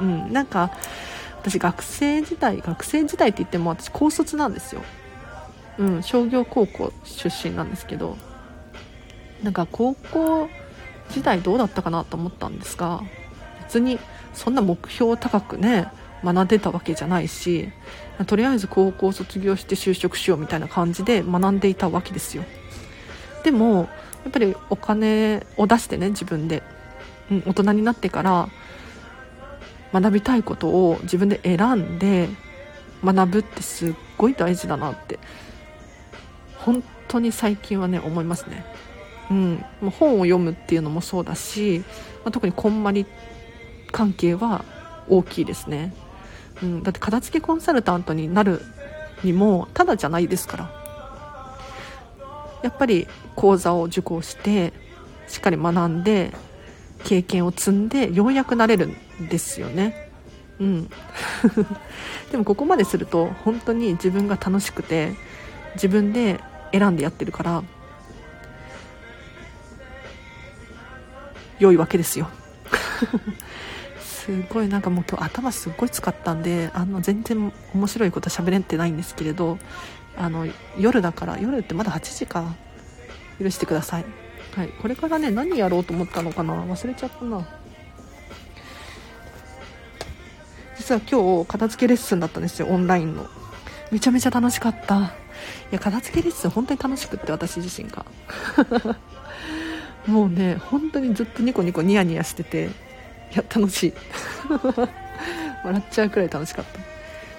[0.00, 0.32] うん。
[0.32, 0.70] なんか
[1.40, 4.82] 私学生時代学生時代って言っても私高卒なんですよ。
[5.78, 6.02] うん。
[6.02, 8.16] 商業高校出身なんですけど
[9.42, 10.48] なんか高校
[11.10, 13.02] 時代どうだったかなと思ったんですが
[13.64, 13.98] 別に
[14.34, 15.88] そんな目標高くね
[16.24, 17.70] 学んでたわけじゃないし
[18.26, 22.44] とりあえず高校卒業して就職しようみたいな感じで学んでいたわけですよ。
[23.42, 23.88] でも
[24.24, 26.62] やっぱりお金を出してね自分で、
[27.30, 28.48] うん、大人になってから
[29.92, 32.28] 学びたいことを自分で選んで
[33.04, 35.18] 学ぶってすっごい大事だなって。
[36.64, 38.64] 本当に最近はね思いますね。
[39.30, 41.84] うん、もう本を読むっていうのもそうだし、
[42.24, 43.06] まあ、特にこんまり
[43.90, 44.64] 関係は
[45.08, 45.94] 大きいですね、
[46.62, 48.60] うん、だって片付けコンサルタントになる
[49.24, 50.70] にもただじゃないですから。
[52.62, 54.72] やっぱり講座を受講して
[55.28, 56.32] しっかり学んで
[57.04, 60.10] 経験を積んでようやくなれるんですよね。
[60.60, 60.90] うん。
[62.30, 65.14] でもここまですると本当に自分が楽しくて
[65.74, 66.40] 自分で
[66.72, 67.62] 選んでやってるから
[71.58, 72.28] 良いわけですよ。
[74.00, 79.58] すごいなんかもう今日頭すっごい使ったんであの全然面白いこと喋れてないんですけれど
[80.16, 80.46] あの
[80.78, 82.54] 夜だから夜ってまだ8時か。
[83.40, 84.04] 許してください、
[84.54, 86.54] はい、これからね何やろうと思ったのかな？
[86.64, 87.46] 忘れちゃったな。
[90.76, 93.26] 実は今日片付けレッスンだったんですよオンラインの。
[93.90, 94.96] めちゃめちゃ楽しかった。
[94.96, 95.10] い
[95.70, 98.04] や片付けレッスン本当に楽しくって私自身が。
[100.06, 103.92] もうね本当にずっとニコニコニヤニヤしてていや楽しい。
[105.64, 106.80] 笑っちゃうくらい楽しかった。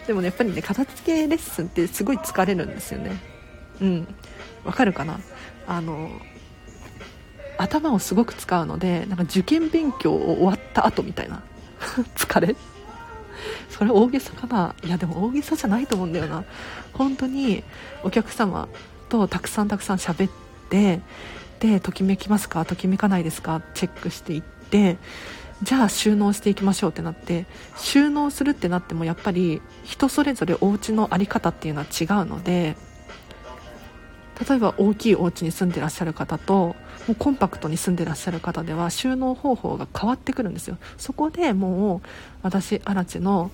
[0.08, 3.18] でもねやっぱりね片付けレッスンってすごい疲れるんですよね。
[3.82, 4.08] うん。
[4.64, 5.20] わかるかな？
[5.68, 6.12] あの
[7.58, 11.44] 頭をすごく使うのでなんか受験勉強を終わった後みたいな。
[12.16, 12.56] 疲れ。
[13.70, 14.76] それ大げさかな。
[14.84, 16.44] いやでも大げさじゃないと思うんだよな。
[16.94, 17.64] 本当に
[18.04, 18.68] お客様
[19.10, 20.32] とたくさんたくさん喋っ
[20.70, 21.02] て
[21.60, 22.66] でときめきますか？
[22.66, 23.62] ときめかないですか？
[23.74, 24.98] チェックしていって
[25.62, 27.46] じゃあ収納していきましょうってなって
[27.78, 32.76] 収納するってなってもやっぱり人それぞれお家の在り方っていうのは違うので
[34.48, 36.76] 例えば大きいお家に住んでらっしゃる方とも
[37.10, 42.08] うコンパクトに住んでらっしゃる方では収納方法が変わってくるんですよそこでもう
[42.42, 43.52] 私荒地の、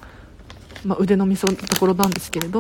[0.86, 2.60] まあ、腕のみそのところなんですけれど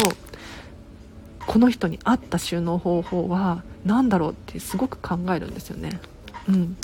[1.45, 5.99] この人に合った収納方法は何だろうってすごく考えるんですよね。
[6.47, 6.77] うん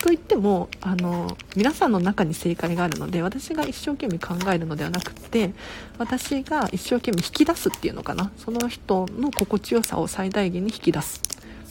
[0.00, 5.52] といってもあの皆さんの中に正解があるので私が一生懸命考えるのではなくて
[5.98, 8.30] 私が一生懸命引き出すっていうのかな。
[8.36, 11.20] その人の心地よさを最大限に引き出す、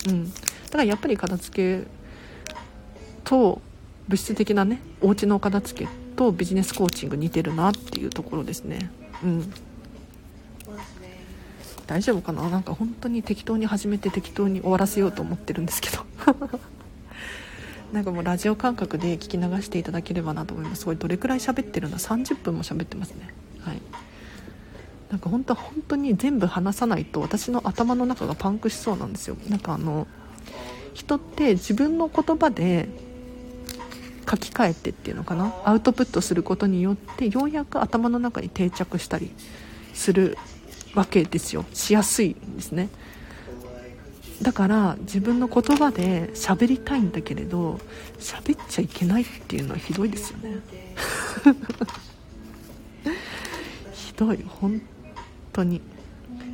[0.10, 0.40] うん、だ
[0.72, 1.88] からやっぱり片付け
[3.24, 3.62] と
[4.08, 8.92] 物質的なねお家の片付けとビジネスコーチング似てるなっていうところですね。
[9.24, 9.54] うん。
[11.86, 12.50] 大丈夫かな？
[12.50, 16.06] なんか本当に適当に始めて適当に終わらせようと思ってるんですけど
[17.92, 20.86] なんかもうラジオ感覚で聞き流していただければなと思います。
[20.86, 23.34] これどれくらい喋ってるんだ？30分も喋ってますね。
[23.62, 23.82] はい。
[25.10, 29.38] なんか本当は本当に全部話さないと私の頭の中がパンクしそうなんですよ。
[29.50, 30.06] なんかあの
[30.94, 32.90] 人って自分の言葉で
[34.30, 35.54] 書き換えてっていうのかな？
[35.64, 39.32] アウトプットすることによってようやく頭の中に定着したり
[39.94, 40.38] する
[40.94, 41.64] わけですよ。
[41.74, 42.90] しやすいんですね。
[44.42, 47.80] だから自分の言葉で喋りたいんだけれど
[48.20, 50.58] 喋っちゃいけないっていうのはひどいですよね。
[53.94, 54.82] ひどい本
[55.54, 55.82] 当に。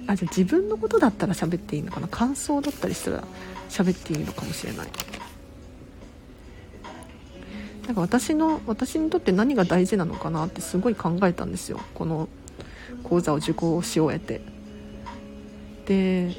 [0.08, 2.08] あじゃあ自分のことだったら喋っていいのかな？
[2.08, 3.24] 感想だったりしたら
[3.70, 4.88] 喋っていいのかもしれない。
[7.86, 11.82] なんか私の私にとって何が大事なのかなってすごい考えたんですよ。
[11.94, 12.30] この
[13.04, 14.42] 講座を受講し終えて。
[15.86, 16.34] で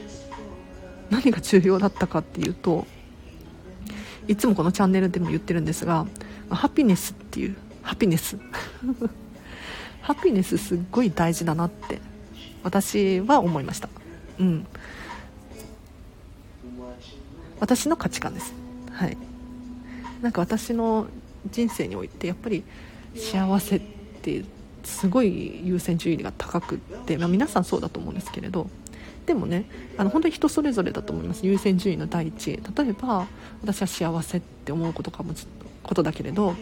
[1.15, 2.87] 何が重要だったかっていうと
[4.27, 6.07] いつもこのチャンネルでも言ってるんですが
[6.51, 8.39] ハピネスっていうハピネス。
[10.01, 12.01] ハピネスすっごい大事だなって
[12.63, 13.89] 私は思いました。
[14.39, 14.67] うん。
[17.59, 18.53] 私の価値観です。
[18.91, 19.17] はい。
[20.21, 21.07] なんか私の
[21.51, 22.65] 人生においてやっぱり
[23.15, 23.81] 幸せっ
[24.23, 24.45] て
[24.83, 28.69] すごい優先順位が高くって、まあ、皆さんそうだと思うんですけれど
[29.27, 29.65] でもね
[29.97, 31.47] あの本当に人それぞれだと思います。
[31.47, 33.27] 優先順位の第一例えば
[33.63, 35.35] 私は幸せって思うことかも
[35.83, 36.55] ことだけれど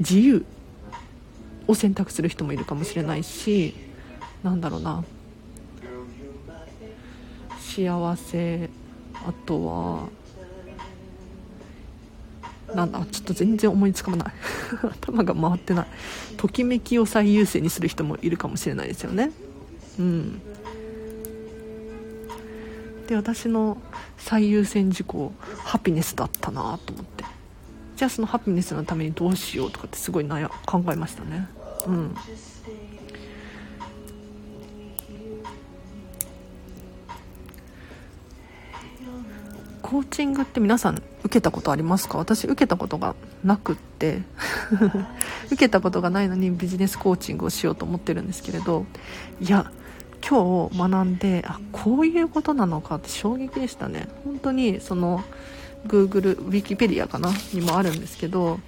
[0.00, 0.44] 自由
[1.66, 3.74] を選択する人もいるかもしれないし
[4.42, 5.04] なんだろうな。
[7.58, 8.70] 幸せ
[9.26, 10.08] あとは
[12.74, 14.32] なんだちょっと全然思いつかない。
[15.02, 15.86] 頭が回ってない。
[16.36, 19.30] ときめきを最優先にする人もいるかもしれないですよね。
[19.98, 20.40] うん。
[23.06, 23.78] で私の
[24.16, 25.32] 最優先事項
[25.64, 27.24] ハピネスだったなと思って。
[27.96, 31.48] じゃあそのハピネスのためにどうしようとかってすごい悩考えましたね。
[31.86, 32.14] うん。
[39.82, 42.18] コーチングって皆さん受けたことありますか？
[42.18, 43.14] 私受けたことが
[43.44, 44.22] なくって。
[45.46, 48.86] 受けたことがないのにビジネスコーチングをしようと思ってるんですけれど。
[49.40, 49.70] いや
[50.26, 54.08] 今日学んであこういうことなのかって衝撃でしたね。
[54.24, 55.22] 本当にその
[55.86, 57.30] Google ウィキペディアかな？
[57.52, 58.58] にもあるんですけど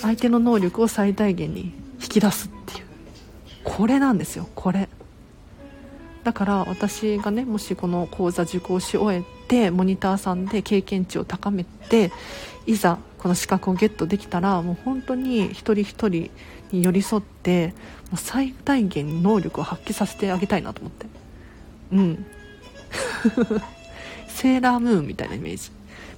[0.00, 2.86] 相手の能力を最大限に引き出すっていう。
[3.62, 4.88] これなんですよこれ。
[6.24, 12.10] だから私がねもしこの講座受講し終えてモニターさんで経験値を高めて
[12.66, 16.30] いざこの資格をゲットできたらもう本当に一人一人
[16.72, 17.74] に寄り添って
[18.16, 21.06] 最大限能力を発揮させてあげたいなと思って。
[21.92, 22.26] うん。
[24.28, 25.70] セーラームーンみたいなイメージ。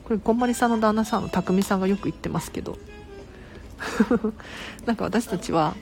[0.04, 2.78] これこんまりさんの旦那さんの匠さんがよく言ってますけど。
[4.87, 5.74] なんか私たちは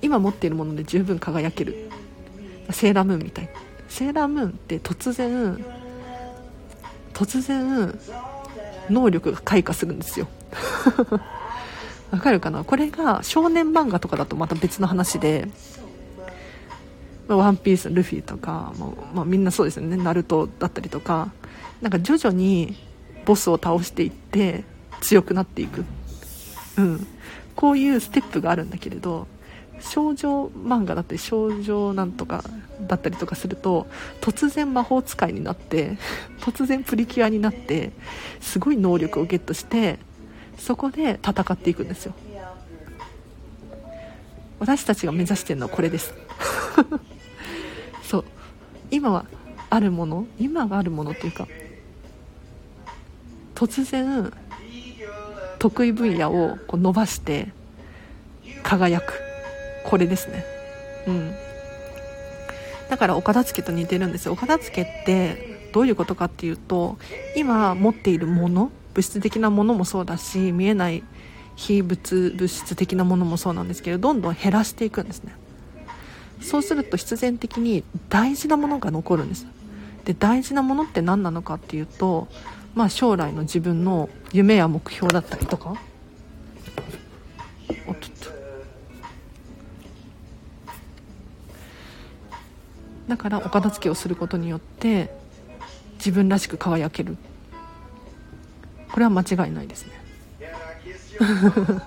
[0.00, 1.90] 今持っているもので十分輝ける。
[2.70, 3.50] セーラームーンみたい。
[3.88, 5.62] セーラームーンって突然
[7.12, 7.98] 突然
[8.90, 10.26] 能力が開花するんですよ。
[12.12, 12.62] わかるかな？
[12.62, 15.48] これが少年漫画とかだとまた別の話で
[17.26, 19.96] 「ワンピースルフィとかもう、まあ、みんなそうですよね。
[19.96, 21.32] ナルトだったりとか。
[21.80, 22.76] なんか徐々に
[23.24, 24.62] ボスを倒していって
[25.00, 25.84] 強くなっていく、
[26.78, 27.06] うん、
[27.56, 29.26] こういうステップがあるんだけれど
[29.80, 32.44] 少女漫画だったり少女なんとか
[32.82, 33.88] だったりとかすると
[34.20, 35.98] 突然魔法使いになって
[36.38, 37.90] 突然プリキュアになって
[38.40, 39.98] すごい能力をゲットして
[40.58, 42.14] そこで戦っていくんですよ。
[44.58, 46.14] 私たちが目指してるのはこれです。
[48.04, 48.24] そう。
[48.90, 49.24] 今は
[49.70, 51.48] あるもの今があるものっていうか
[53.54, 54.32] 突然
[55.58, 57.48] 得意分野をこう伸ばして
[58.62, 59.20] 輝く。
[59.84, 60.44] これですね。
[61.06, 61.34] うん。
[62.88, 64.32] だからお片付けと似てるんですよ。
[64.32, 66.98] お片付けってどういうことかっていうと
[67.36, 71.02] 今持っているもの物質的なものもそうだし見えない
[71.56, 75.34] 非物物質的なものもそうなんですけどどんどん減らしていくんですね。
[76.40, 79.46] そうすると必然的に大事なものが残るんです。
[80.04, 82.28] で大事なものって何なのかっていうと
[82.74, 85.76] まあ将来の自分の夢や目標だったりとか。
[87.86, 88.30] おっとっと。
[93.08, 95.14] だからお片付けをすることによって
[95.98, 97.16] 自分らしく輝ける。
[98.92, 99.92] これは間違いないですね。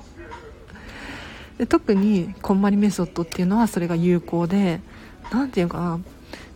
[1.57, 4.81] で特にこんまりメソッドっていうのはそれが有効で
[5.31, 5.99] 何て言うかな。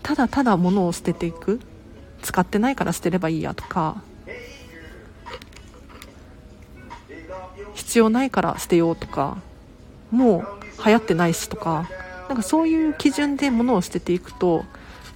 [0.03, 1.59] ただただ物を捨てていく。
[2.21, 4.01] 使ってないから捨てればいいやとか。
[7.73, 9.37] 必要ないから捨てようとか。
[10.11, 11.87] もう流行ってないしとか。
[12.27, 14.63] なんかそういう基準で物を捨てていくと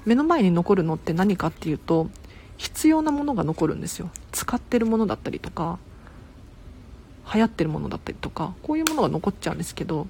[0.05, 2.09] 目の前に残るのって何かっていうと
[2.57, 4.09] 必要なものが残るんですよ。
[4.43, 5.79] 使ってるものだったりとか
[7.33, 10.07] 流行ってるものだったりとかこういうものが残っちゃうんですけど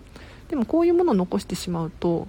[0.49, 2.27] でもこういうものを残してしまうと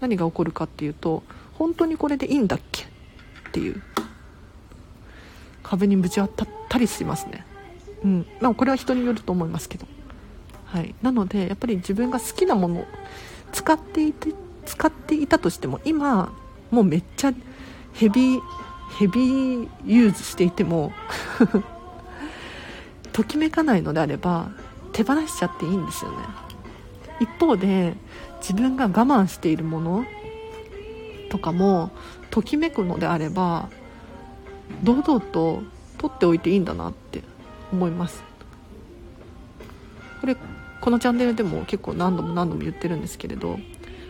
[0.00, 1.22] 何が起こるかっていうと
[1.54, 2.84] 本当にこれでいいんだっけ？
[2.84, 2.86] っ
[3.52, 3.82] ていう。
[5.62, 7.44] 壁にぶち当たったりしますね。
[8.02, 8.26] うん。
[8.40, 9.86] まあこれは人によると思いますけど。
[10.66, 10.94] はい。
[11.02, 12.86] なのでやっぱり自分が好きなもの
[13.52, 14.32] 使っていて
[14.66, 16.32] 使っていたとしても今
[16.70, 17.32] もうめっちゃ
[17.92, 18.40] ヘビー
[18.98, 20.92] ヘビーユーズしていても
[23.12, 24.50] ときめかないのであれば
[24.92, 26.16] 手放しちゃっていいんですよね。
[27.20, 27.94] 一方で
[28.40, 30.04] 自分が我慢しているもの
[31.30, 31.90] とかも
[32.30, 33.68] ときめくのであれば
[34.82, 35.62] 堂々と
[35.98, 37.22] 取っておいていいんだなって
[37.72, 38.24] 思います。
[40.20, 40.36] これ
[40.80, 43.60] このチャンネルでも結構何度も何度も言ってるんですけれど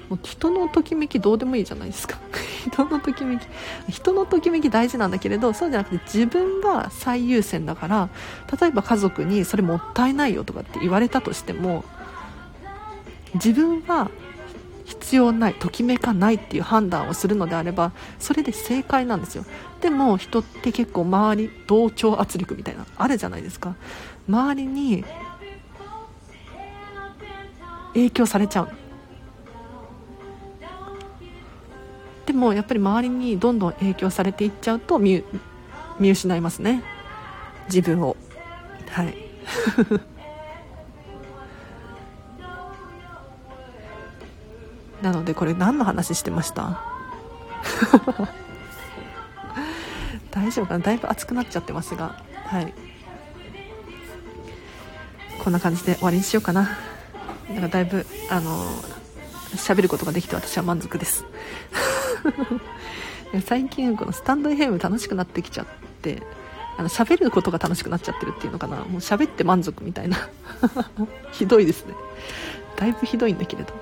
[0.08, 2.18] もう人のときめきどうでもいいじゃないですか。
[2.70, 3.46] 人のときめき。
[3.88, 8.08] 人のときめき大事なんだけれどそうじゃなくて自分が最優先だから
[8.60, 11.84] 例えば家族にそれもったいないよとかって言われたとしても
[13.34, 14.10] 自分は
[14.84, 19.44] 必要ないときめかないっていう判断をするのであればそれで正解なんですよ。
[19.82, 23.74] でも人って結構周り同調圧力みたいなあるじゃないですか。
[24.26, 25.04] 周りに
[27.92, 28.87] 影響されちゃう。
[32.28, 35.24] でもやっぱり周りにどんどん影響されていっちゃうと見
[35.98, 36.82] 失いますね。
[37.68, 38.18] 自分を。
[38.90, 39.14] はい。
[45.00, 46.82] なのでこれ何の話してました？
[50.30, 50.84] 大丈夫かな？
[50.84, 52.22] だいぶ熱くなっちゃってますが。
[52.44, 52.74] はい。
[55.42, 56.76] こんな感じで終わりにしようかな。
[57.48, 58.66] なんかだいぶあの
[59.56, 61.24] 喋ることができて私は満足です。
[63.44, 65.66] 最近このスタンド FM 楽しくなってきちゃっ
[66.02, 66.22] て
[66.78, 68.76] あの喋ることが楽しくなっちゃってるっていうのかな。
[68.76, 70.16] もう喋って満足みたいな。
[71.32, 71.94] ひどいですね。
[72.76, 73.74] だいぶひどいんだけれど。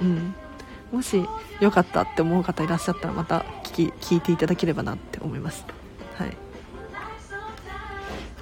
[0.00, 0.34] うん。
[0.90, 1.22] もし
[1.60, 5.66] よかったって思う方いらっしゃったらまた聞き聞いていただければなって思います。
[6.16, 6.36] はい。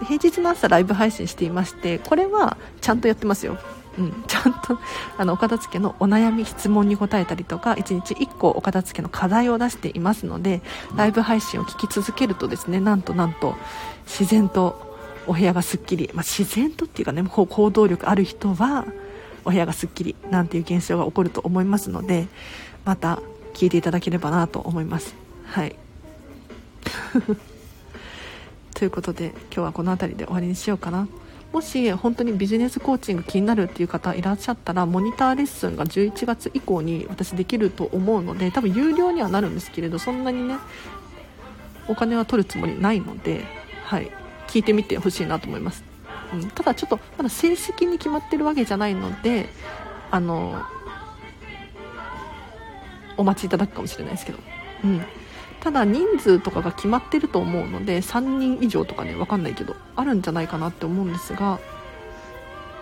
[0.05, 3.59] 平日の朝ライブ配信していましてこれはちゃんとやってますよ。
[3.99, 4.79] うん、ちゃんと
[5.17, 10.61] あのお片付けのお悩み質問に答えたりとか1日1個お片付けの課題を出していますので
[10.97, 13.57] ライブ配信を聞き続けるとですねなんとなんと
[14.05, 14.87] 自然と
[15.27, 18.87] お部屋がすっきり、まあ、自然とっていうかね行動力ある人は
[19.45, 22.29] お部屋がすっきりなんていう現象が起こると思いますので
[22.85, 23.21] また
[23.55, 25.15] 聞いていただければなと思います。
[25.47, 25.77] はい。
[28.75, 31.09] ということで今日はこの辺りで終わりにしようかな
[31.53, 40.59] もし本当にビジネスコーチング気になるっていう方いらっしゃったらモニターレッスンが11月以降に私できると思うので多分有料にはなるんですけれどそんなにね
[41.89, 43.45] お金は取るつもりないので、
[43.85, 44.11] はい、
[44.49, 45.85] 聞いてみてほしいなと思います、
[46.35, 49.49] うん、ただちょっとまだ正式に決まってるわけじゃないので
[50.11, 50.63] あの
[53.17, 54.39] お待ちいただくかもしれないですけど、
[54.85, 55.03] うん、
[55.61, 61.59] ただ人数とかが決まってると思うので3人以上とかね分かんないけどあるんじゃないかなって思うんですが、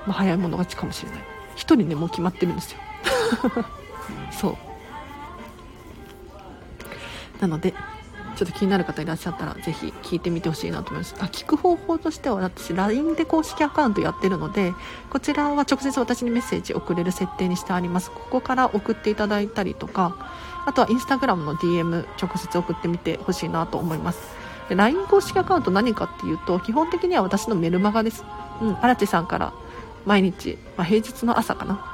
[0.07, 1.21] まあ、早い者勝ちかもしれない。
[1.21, 1.25] 1
[1.57, 2.79] 人ねもう決まってるんですよ。
[4.31, 4.57] そう。
[7.41, 11.15] なのでちょっと気になる方いらっしゃったらぜひ聞いてみてほしいなと思います。
[11.19, 14.75] あ聞く方法としては私 LINE で公式アカウントやってるので
[15.11, 18.11] こちらは直接私にメッセージ送れる設定にしてあります。
[18.11, 20.17] ここから送っていただいたりとか
[20.67, 24.35] あとはインスタグラムの DM 直接送ってみてほしいなと思います。
[24.71, 28.25] LINE 公式アカウント何かっていうと基本的には私のメルマガです。
[28.61, 29.53] うん荒地さんから
[30.07, 31.85] 毎日、まあ、平日の朝かな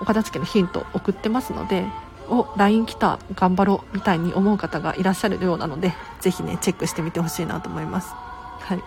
[0.00, 1.84] お片付けのヒント送ってますので
[2.30, 3.18] お LINE 来た。
[3.34, 3.96] 頑張ろう。
[3.96, 8.12] みたいに思う方がいらっしゃるようなのでぜひねチェックしてみてほしいなと思います。
[8.60, 8.82] はい。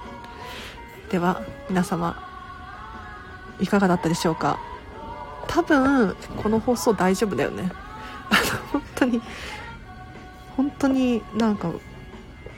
[1.12, 2.16] では皆様
[3.60, 4.58] いかがだったでしょうか？
[5.48, 7.72] 多分この放送大丈夫だよね。
[8.30, 8.36] あ
[8.74, 9.22] の本当に
[10.56, 11.70] 本当になんか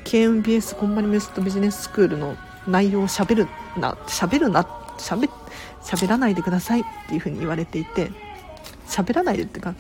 [0.06, 4.66] KMBS コンマニメストビジネススクールの内容をしゃべるな喋るな
[4.98, 5.30] しゃべ
[5.84, 8.12] 喋らないでくださいっていう風に言われていて
[8.88, 9.76] 喋らないでっていうか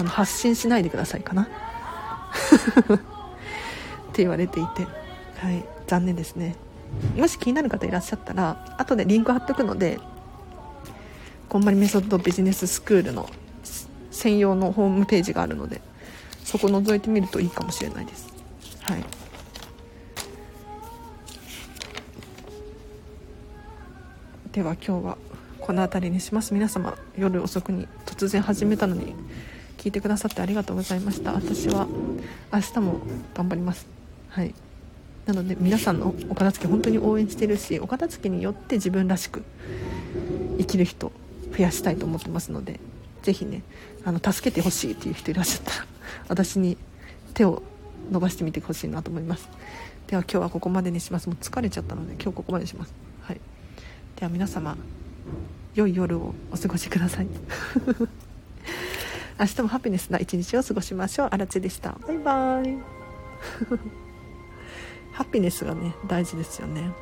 [0.00, 1.42] あの発信しないでくださいかな。
[1.44, 1.46] っ
[4.12, 4.86] て言われていて。
[5.36, 5.62] はい。
[5.86, 6.56] 残念ですね。
[7.16, 10.00] もし気になる方いらっしゃったら後でリンク貼っとくので
[11.48, 13.28] こんまりメソッドビジネススクールの
[14.10, 15.80] 専用のホームページがあるので
[16.44, 18.28] そこ覗いてみるといいかもしれないです。
[18.80, 19.04] はい。
[24.52, 25.18] では今日は
[25.60, 26.54] この辺りにします。
[26.54, 29.14] 皆様夜遅くに突然始めたのに
[29.80, 31.32] 聞いてくださってありがとうございました。
[31.32, 31.86] 私は
[32.52, 33.00] 明日も
[33.32, 33.86] 頑張ります。
[34.28, 34.54] はい。
[35.24, 39.42] なので皆さんのお片付け本当に応援してるしお片付けによって自分らしく
[40.58, 41.12] 生きる人
[41.56, 42.78] 増やしたいと思ってますので
[43.22, 43.62] ぜひね
[44.04, 45.86] あの助けてほしいっていう人いらっしゃったら
[46.28, 46.76] 私に
[47.32, 47.62] 手を
[48.10, 49.48] 伸ばしてみてほしいなと思います。
[50.08, 51.28] では今日はここまでにします。
[51.28, 52.92] もう疲れちゃったので今日ここまでにします。
[53.22, 53.40] はい。
[54.16, 54.76] では皆様
[55.74, 57.28] 良い夜をお過ごしください。
[59.40, 61.28] 明日もハピネスな一日を過ごしましょう。
[61.30, 61.96] あらちでした。
[62.06, 62.76] バイバイ。
[65.12, 66.92] ハピネスがね大事ですよね